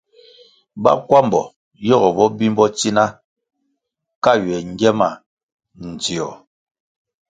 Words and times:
Bakwambo 0.83 1.41
yogo 1.87 2.09
bo 2.17 2.25
bimbo 2.39 2.65
tsina 2.77 3.03
ka 4.23 4.31
ywe 4.41 4.55
ngie 4.71 4.91
ma 4.99 5.09
ndzio. 5.89 6.29